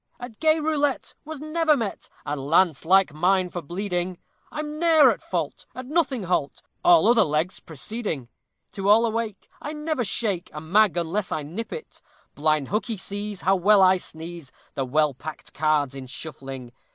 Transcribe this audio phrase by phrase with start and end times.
[0.19, 4.17] At gay roulette was never met A lance like mine for bleeding!
[4.51, 8.27] I'm ne'er at fault, at nothing halt, All other legs preceding.
[8.71, 12.01] To all awake, I never shake A mag unless I nip it.
[12.33, 16.71] Blind hookey sees how well I squeeze The well packed cards in shuffling.